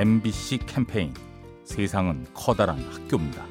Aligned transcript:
MBC 0.00 0.60
캠페인 0.64 1.12
세상은 1.62 2.26
커다란 2.32 2.78
학교입니다. 2.90 3.44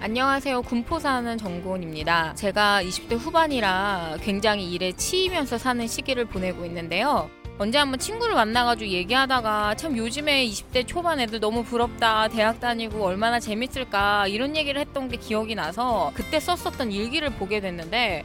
안녕하세요. 0.00 0.62
군포 0.62 0.98
사는 0.98 1.38
정고은입니다. 1.38 2.34
제가 2.34 2.82
20대 2.82 3.16
후반이라 3.16 4.16
굉장히 4.20 4.72
일에 4.72 4.90
치이면서 4.90 5.56
사는 5.56 5.86
시기를 5.86 6.24
보내고 6.24 6.64
있는데요. 6.64 7.30
언제 7.58 7.78
한번 7.78 8.00
친구를 8.00 8.34
만나가지고 8.34 8.90
얘기하다가 8.90 9.76
참 9.76 9.96
요즘에 9.96 10.44
20대 10.46 10.84
초반 10.84 11.20
애들 11.20 11.38
너무 11.38 11.62
부럽다. 11.62 12.26
대학 12.26 12.58
다니고 12.58 13.04
얼마나 13.04 13.38
재밌을까. 13.38 14.26
이런 14.26 14.56
얘기를 14.56 14.80
했던 14.80 15.08
게 15.08 15.16
기억이 15.16 15.54
나서 15.54 16.10
그때 16.16 16.40
썼었던 16.40 16.90
일기를 16.90 17.30
보게 17.30 17.60
됐는데 17.60 18.24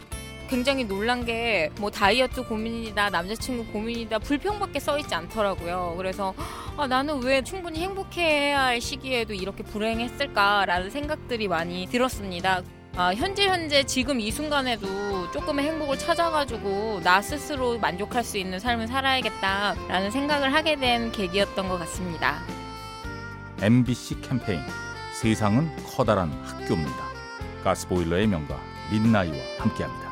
굉장히 0.49 0.83
놀란 0.83 1.25
게 1.25 1.69
뭐 1.79 1.89
다이어트 1.89 2.43
고민이다, 2.43 3.09
남자친구 3.09 3.71
고민이다, 3.71 4.19
불평밖에 4.19 4.79
써 4.79 4.97
있지 4.97 5.13
않더라고요. 5.15 5.93
그래서 5.97 6.33
아, 6.77 6.87
나는 6.87 7.21
왜 7.23 7.41
충분히 7.41 7.79
행복해야 7.81 8.63
할 8.63 8.81
시기에도 8.81 9.33
이렇게 9.33 9.63
불행했을까라는 9.63 10.89
생각들이 10.89 11.47
많이 11.47 11.87
들었습니다. 11.87 12.61
아, 12.95 13.13
현재 13.13 13.47
현재 13.47 13.83
지금 13.83 14.19
이 14.19 14.31
순간에도 14.31 15.31
조금의 15.31 15.65
행복을 15.67 15.97
찾아가지고 15.97 17.01
나 17.03 17.21
스스로 17.21 17.77
만족할 17.79 18.23
수 18.23 18.37
있는 18.37 18.59
삶을 18.59 18.87
살아야겠다라는 18.87 20.11
생각을 20.11 20.53
하게 20.53 20.75
된 20.75 21.11
계기였던 21.11 21.69
것 21.69 21.77
같습니다. 21.79 22.39
MBC 23.61 24.21
캠페인 24.21 24.61
세상은 25.13 25.69
커다란 25.85 26.31
학교입니다. 26.43 27.09
가스보일러의 27.63 28.27
명가 28.27 28.59
민나이와 28.91 29.35
함께합니다. 29.59 30.09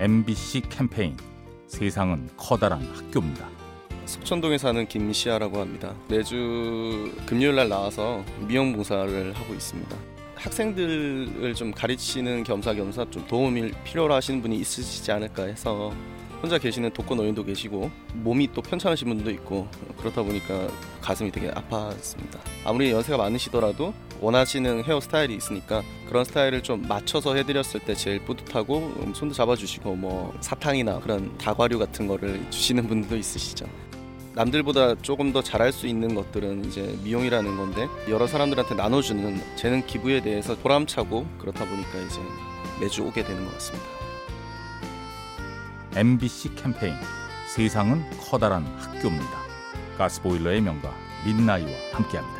MBC 0.00 0.62
캠페인 0.70 1.14
세상은 1.66 2.26
커다란 2.34 2.80
학교입니다. 2.94 3.46
석천동에 4.06 4.56
사는 4.56 4.88
김시아라고 4.88 5.60
합니다. 5.60 5.94
매주 6.08 7.12
금요일 7.26 7.56
날 7.56 7.68
나와서 7.68 8.24
미용 8.48 8.72
봉사를 8.72 9.34
하고 9.34 9.52
있습니다. 9.52 9.94
학생들을 10.36 11.54
좀 11.54 11.70
가르치는 11.70 12.44
겸사겸사 12.44 13.10
좀 13.10 13.26
도움이 13.26 13.72
필요로 13.84 14.14
하시는 14.14 14.40
분이 14.40 14.56
있으시지 14.56 15.12
않을까 15.12 15.42
해서 15.42 15.92
혼자 16.42 16.56
계시는 16.56 16.94
독거노인도 16.94 17.44
계시고 17.44 17.90
몸이 18.14 18.48
또 18.54 18.62
편찮으신 18.62 19.06
분도 19.06 19.30
있고 19.32 19.68
그렇다 19.98 20.22
보니까 20.22 20.66
가슴이 21.02 21.30
되게 21.30 21.50
아팠습니다. 21.50 22.38
아무리 22.64 22.90
연세가 22.90 23.18
많으시더라도 23.18 23.92
원하시는 24.20 24.84
헤어스타일이 24.84 25.34
있으니까 25.34 25.82
그런 26.06 26.24
스타일을 26.24 26.62
좀 26.62 26.86
맞춰서 26.86 27.34
해드렸을 27.34 27.80
때 27.80 27.94
제일 27.94 28.22
뿌듯하고 28.24 28.78
음, 28.78 29.14
손도 29.14 29.34
잡아주시고 29.34 29.96
뭐 29.96 30.34
사탕이나 30.40 31.00
그런 31.00 31.36
다과류 31.38 31.78
같은 31.78 32.06
거를 32.06 32.44
주시는 32.50 32.86
분도 32.86 33.16
있으시죠. 33.16 33.66
남들보다 34.34 34.96
조금 34.96 35.32
더 35.32 35.42
잘할 35.42 35.72
수 35.72 35.86
있는 35.86 36.14
것들은 36.14 36.66
이제 36.66 36.96
미용이라는 37.02 37.56
건데 37.56 37.88
여러 38.08 38.26
사람들한테 38.26 38.74
나눠주는 38.74 39.40
재능 39.56 39.84
기부에 39.86 40.20
대해서 40.20 40.56
보람차고 40.56 41.26
그렇다 41.38 41.64
보니까 41.64 41.98
이제 41.98 42.20
매주 42.80 43.02
오게 43.02 43.24
되는 43.24 43.44
것 43.44 43.52
같습니다. 43.54 43.86
MBC 45.96 46.54
캠페인 46.54 46.94
세상은 47.48 48.04
커다란 48.18 48.64
학교입니다. 48.78 49.40
가스보일러의 49.98 50.60
명가 50.60 50.94
민나이와 51.24 51.70
함께합니다. 51.92 52.39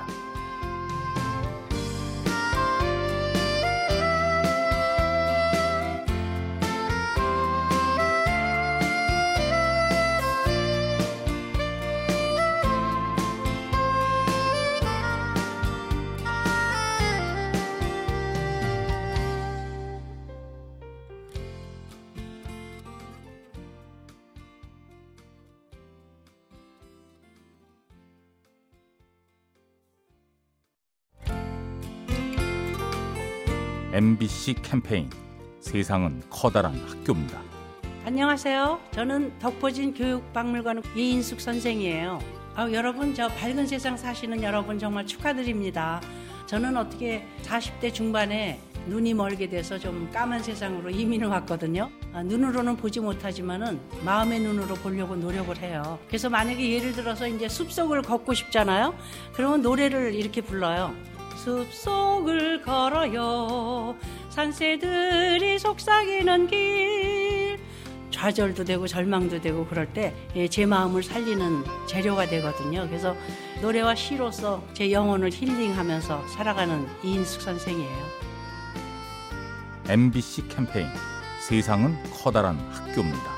MBC 33.93 34.55
캠페인 34.63 35.11
세상은 35.59 36.23
커다란 36.31 36.77
학교입니다. 36.87 37.41
안녕하세요. 38.05 38.79
저는 38.93 39.37
덕포진 39.41 39.95
교육박물관 39.95 40.83
이인숙 40.95 41.41
선생이에요. 41.41 42.21
아, 42.55 42.71
여러분 42.71 43.13
저 43.15 43.27
밝은 43.27 43.67
세상 43.67 43.97
사시는 43.97 44.45
여러분 44.45 44.79
정말 44.79 45.05
축하드립니다. 45.07 46.01
저는 46.47 46.77
어떻게 46.77 47.27
40대 47.43 47.93
중반에 47.93 48.61
눈이 48.87 49.13
멀게 49.13 49.49
돼서 49.49 49.77
좀 49.77 50.09
까만 50.13 50.41
세상으로 50.41 50.89
이민을 50.91 51.27
왔거든요. 51.27 51.91
아, 52.13 52.23
눈으로는 52.23 52.77
보지 52.77 53.01
못하지만은 53.01 53.81
마음의 54.05 54.39
눈으로 54.39 54.77
보려고 54.77 55.17
노력을 55.17 55.57
해요. 55.59 55.99
그래서 56.07 56.31
만약에 56.31 56.71
예를 56.77 56.93
들어서 56.93 57.27
이제 57.27 57.49
숲속을 57.49 58.03
걷고 58.03 58.35
싶잖아요. 58.35 58.95
그러면 59.33 59.63
노래를 59.63 60.15
이렇게 60.15 60.41
불러요. 60.41 60.95
숲속을 61.45 62.61
걸어요. 62.63 63.97
산새들이 64.29 65.59
속삭이는 65.59 66.47
길. 66.49 67.59
좌절도 68.11 68.65
되고 68.65 68.87
절망도 68.87 69.41
되고 69.41 69.65
그럴 69.67 69.87
때 69.93 70.15
제 70.51 70.67
마음을 70.67 71.03
살리는 71.03 71.65
재료가 71.87 72.27
되거든요. 72.27 72.87
그래서 72.87 73.17
노래와 73.63 73.95
시로서 73.95 74.63
제 74.75 74.93
영혼을 74.93 75.31
힐링하면서 75.33 76.29
살아가는 76.29 76.87
이인숙 77.03 77.41
선생이에요. 77.41 78.07
MBC 79.89 80.49
캠페인 80.49 80.89
세상은 81.49 81.97
커다란 82.23 82.59
학교입니다. 82.71 83.31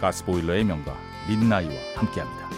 가스보일러의 0.00 0.64
명가 0.64 0.96
민나이와 1.28 1.72
함께합니다. 1.96 2.48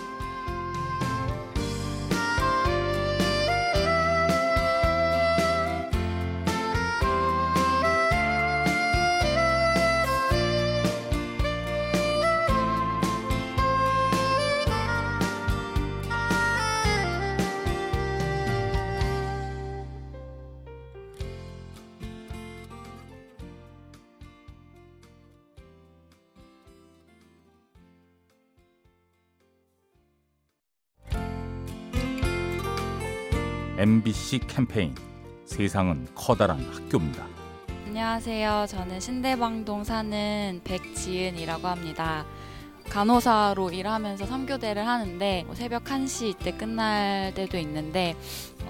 MBC 33.82 34.38
캠페인 34.46 34.94
세상은 35.44 36.06
커다란 36.14 36.60
학교입니다. 36.72 37.26
안녕하세요. 37.88 38.66
저는 38.68 39.00
신대방동 39.00 39.82
사는 39.82 40.60
백지은이라고 40.62 41.66
합니다. 41.66 42.24
간호사로 42.92 43.70
일하면서 43.70 44.26
3교대를 44.26 44.74
하는데 44.74 45.44
뭐 45.46 45.54
새벽 45.54 45.84
1시 45.84 46.28
이때 46.28 46.52
끝날 46.52 47.32
때도 47.34 47.56
있는데 47.56 48.14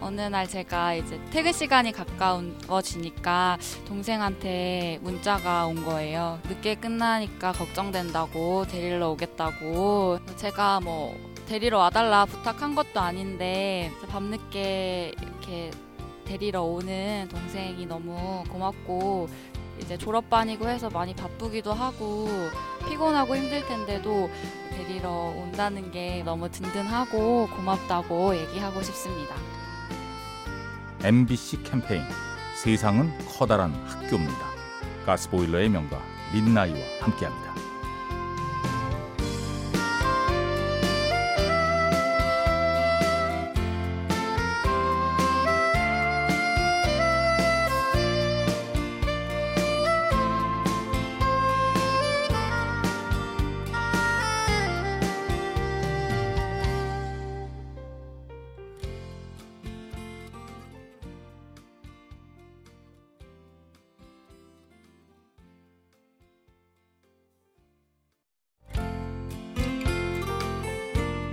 어느 0.00 0.20
날 0.20 0.46
제가 0.48 0.94
이제 0.94 1.20
퇴근 1.32 1.52
시간이 1.52 1.90
가까워지니까 1.90 3.58
동생한테 3.84 5.00
문자가 5.02 5.66
온 5.66 5.84
거예요. 5.84 6.38
늦게 6.44 6.76
끝나니까 6.76 7.50
걱정된다고 7.50 8.64
데리러 8.68 9.10
오겠다고 9.10 10.20
제가 10.36 10.78
뭐 10.78 11.16
데리러 11.48 11.78
와달라 11.78 12.24
부탁한 12.24 12.76
것도 12.76 13.00
아닌데 13.00 13.90
밤늦게 14.08 15.14
이렇게 15.20 15.72
데리러 16.26 16.62
오는 16.62 17.28
동생이 17.28 17.86
너무 17.86 18.44
고맙고 18.48 19.28
이제 19.82 19.98
졸업반이고 19.98 20.68
해서 20.68 20.88
많이 20.90 21.14
바쁘기도 21.14 21.72
하고 21.72 22.28
피곤하고 22.88 23.36
힘들 23.36 23.66
텐데도 23.66 24.30
데리러 24.70 25.10
온다는 25.10 25.90
게 25.90 26.22
너무 26.24 26.50
든든하고 26.50 27.48
고맙다고 27.48 28.36
얘기하고 28.36 28.82
싶습니다. 28.82 29.34
MBC 31.04 31.64
캠페인 31.64 32.02
세상은 32.62 33.12
커다란 33.26 33.72
학교입니다. 33.86 34.52
가스보일러의 35.04 35.68
명가 35.68 36.00
민나이와 36.32 36.78
함께합니다. 37.00 37.52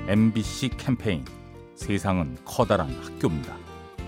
MBC 0.09 0.69
캠페인 0.69 1.23
세상은 1.75 2.35
커다란 2.43 2.89
학교입니다. 2.89 3.55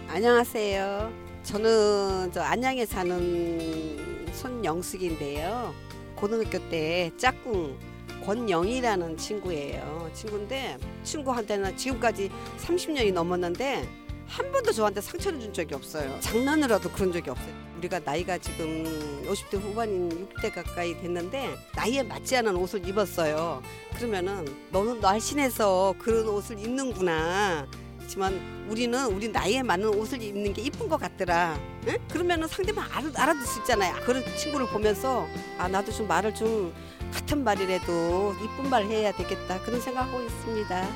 안녕하세요. 0.08 1.14
저는 1.44 2.32
저 2.34 2.42
안양에 2.42 2.88
사는 2.88 4.26
손영숙인데요. 4.34 5.76
고등학교 6.16 6.58
때 6.70 7.12
짝꿍 7.18 7.78
권영이라는 8.26 9.16
친구예요. 9.16 10.10
친구인데 10.16 10.80
친구한테는 11.04 11.78
지금까지 11.78 12.32
30년이 12.58 13.14
넘었는데 13.14 13.88
한 14.32 14.50
번도 14.50 14.72
저한테 14.72 15.02
상처를 15.02 15.42
준 15.42 15.54
적이 15.54 15.76
없어요. 15.76 16.18
장난으로도 16.22 16.90
그런 16.92 17.12
적이 17.12 17.32
없어요. 17.32 17.54
우리가 17.78 18.00
나이가 18.00 18.38
지금 18.38 18.86
50대 19.28 19.60
후반인 19.60 20.30
60대 20.30 20.54
가까이 20.54 21.00
됐는데 21.02 21.58
나이에 21.76 22.02
맞지 22.04 22.38
않은 22.38 22.56
옷을 22.56 22.88
입었어요. 22.88 23.62
그러면은 23.98 24.48
너는 24.72 25.02
날씬해서 25.02 25.96
그런 26.00 26.30
옷을 26.30 26.58
입는구나. 26.60 27.68
그렇지만 27.98 28.40
우리는 28.70 29.06
우리 29.08 29.28
나이에 29.28 29.64
맞는 29.64 29.90
옷을 29.96 30.22
입는 30.22 30.54
게 30.54 30.62
이쁜 30.62 30.88
것 30.88 30.98
같더라. 30.98 31.60
응? 31.88 31.98
그러면은 32.10 32.48
상대방 32.48 32.86
알아, 32.90 33.12
알아들 33.14 33.42
수 33.46 33.60
있잖아요. 33.60 33.94
그런 34.06 34.24
친구를 34.38 34.66
보면서 34.68 35.28
아 35.58 35.68
나도 35.68 35.92
좀 35.92 36.08
말을 36.08 36.34
좀 36.34 36.74
같은 37.12 37.44
말이라도 37.44 38.36
이쁜 38.42 38.70
말 38.70 38.86
해야 38.86 39.12
되겠다 39.12 39.60
그런 39.64 39.82
생각하고 39.82 40.24
있습니다. 40.24 40.88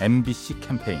MBC 0.00 0.60
캠페인 0.60 1.00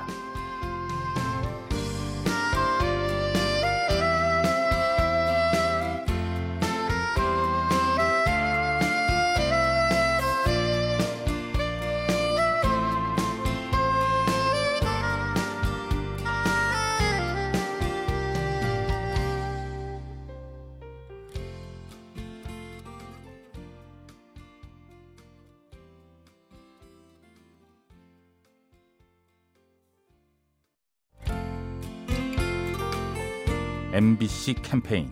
MBC 33.93 34.55
캠페인 34.61 35.09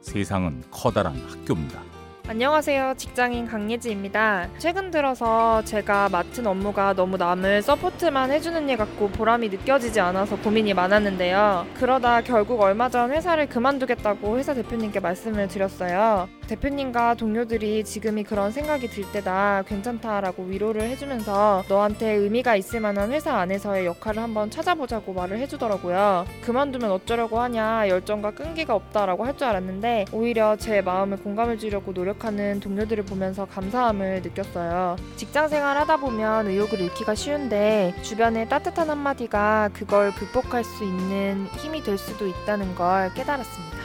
세상은 0.00 0.62
커다란 0.70 1.14
학교입니다. 1.28 1.82
안녕하세요. 2.26 2.94
직장인 2.96 3.46
강예지입니다. 3.46 4.48
최근 4.56 4.90
들어서 4.90 5.62
제가 5.64 6.08
맡은 6.08 6.46
업무가 6.46 6.94
너무 6.94 7.18
남을 7.18 7.60
서포트만 7.60 8.30
해주는 8.30 8.68
일 8.70 8.76
같고 8.78 9.10
보람이 9.10 9.50
느껴지지 9.50 10.00
않아서 10.00 10.36
고민이 10.36 10.72
많았는데요. 10.72 11.66
그러다 11.74 12.22
결국 12.22 12.62
얼마 12.62 12.88
전 12.88 13.10
회사를 13.10 13.48
그만두겠다고 13.48 14.38
회사 14.38 14.54
대표님께 14.54 15.00
말씀을 15.00 15.48
드렸어요. 15.48 16.28
대표님과 16.52 17.14
동료들이 17.14 17.82
지금이 17.82 18.24
그런 18.24 18.52
생각이 18.52 18.88
들 18.88 19.10
때다 19.10 19.62
괜찮다라고 19.66 20.44
위로를 20.44 20.82
해주면서 20.82 21.64
너한테 21.66 22.12
의미가 22.12 22.56
있을 22.56 22.80
만한 22.80 23.10
회사 23.10 23.34
안에서의 23.38 23.86
역할을 23.86 24.22
한번 24.22 24.50
찾아보자고 24.50 25.14
말을 25.14 25.38
해주더라고요. 25.38 26.26
그만두면 26.42 26.90
어쩌려고 26.90 27.40
하냐 27.40 27.88
열정과 27.88 28.32
끈기가 28.32 28.74
없다라고 28.74 29.24
할 29.24 29.32
줄 29.32 29.46
알았는데 29.46 30.04
오히려 30.12 30.56
제 30.56 30.82
마음을 30.82 31.16
공감해 31.16 31.56
주려고 31.56 31.92
노력하는 31.92 32.60
동료들을 32.60 33.04
보면서 33.06 33.46
감사함을 33.46 34.20
느꼈어요. 34.22 34.96
직장 35.16 35.48
생활 35.48 35.78
하다 35.78 35.96
보면 35.96 36.48
의욕을 36.48 36.80
잃기가 36.82 37.14
쉬운데 37.14 37.94
주변의 38.02 38.50
따뜻한 38.50 38.90
한마디가 38.90 39.70
그걸 39.72 40.12
극복할 40.12 40.64
수 40.64 40.84
있는 40.84 41.46
힘이 41.56 41.82
될 41.82 41.96
수도 41.96 42.26
있다는 42.26 42.74
걸 42.74 43.10
깨달았습니다. 43.14 43.78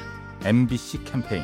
MBC 0.44 1.06
캠페인 1.06 1.44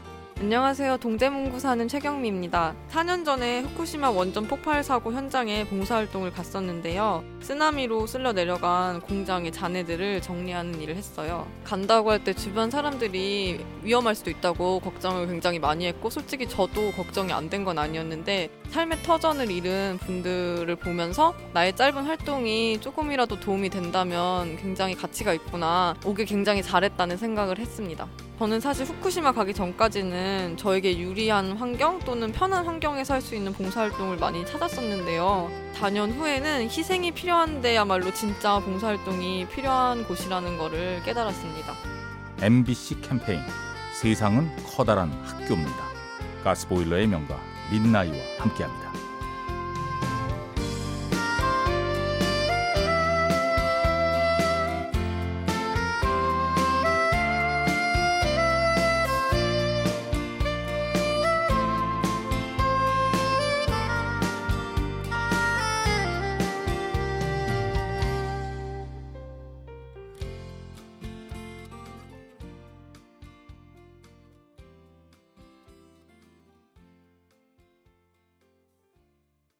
안녕하세요. 0.41 0.97
동대문구 0.97 1.59
사는 1.59 1.87
최경미입니다. 1.87 2.73
4년 2.89 3.23
전에 3.23 3.59
후쿠시마 3.61 4.09
원전 4.09 4.47
폭발 4.47 4.83
사고 4.83 5.13
현장에 5.13 5.65
봉사활동을 5.65 6.31
갔었는데요. 6.31 7.23
쓰나미로 7.41 8.07
쓸려 8.07 8.33
내려간 8.33 9.01
공장의 9.01 9.51
잔해들을 9.51 10.23
정리하는 10.23 10.81
일을 10.81 10.95
했어요. 10.95 11.47
간다고 11.63 12.09
할 12.09 12.23
때 12.23 12.33
주변 12.33 12.71
사람들이 12.71 13.63
위험할 13.83 14.15
수도 14.15 14.31
있다고 14.31 14.79
걱정을 14.79 15.27
굉장히 15.27 15.59
많이 15.59 15.85
했고 15.85 16.09
솔직히 16.09 16.49
저도 16.49 16.91
걱정이 16.93 17.31
안 17.31 17.47
된 17.51 17.63
건 17.63 17.77
아니었는데 17.77 18.49
삶의 18.71 19.03
터전을 19.03 19.51
잃은 19.51 19.99
분들을 20.01 20.75
보면서 20.77 21.35
나의 21.53 21.75
짧은 21.75 22.03
활동이 22.03 22.81
조금이라도 22.81 23.39
도움이 23.39 23.69
된다면 23.69 24.57
굉장히 24.57 24.95
가치가 24.95 25.33
있구나. 25.33 25.93
오길 26.03 26.25
굉장히 26.25 26.63
잘했다는 26.63 27.17
생각을 27.17 27.59
했습니다. 27.59 28.07
저는 28.41 28.59
사실 28.59 28.87
후쿠시마 28.87 29.33
가기 29.33 29.53
전까지는 29.53 30.57
저에게 30.57 30.97
유리한 30.97 31.51
환경 31.57 31.99
또는 31.99 32.31
편한 32.31 32.65
환경에서 32.65 33.13
할 33.13 33.21
수 33.21 33.35
있는 33.35 33.53
봉사활동을 33.53 34.17
많이 34.17 34.43
찾았었는데요. 34.47 35.51
4년 35.75 36.11
후에는 36.15 36.63
희생이 36.63 37.11
필요한 37.11 37.61
데야말로 37.61 38.11
진짜 38.11 38.57
봉사활동이 38.57 39.47
필요한 39.49 40.03
곳이라는 40.05 40.57
것을 40.57 41.03
깨달았습니다. 41.05 41.75
MBC 42.41 43.01
캠페인 43.01 43.41
세상은 43.93 44.49
커다란 44.65 45.11
학교입니다. 45.23 45.83
가스보일러의 46.43 47.05
명가 47.05 47.39
민나이와 47.71 48.17
함께합니다. 48.39 48.90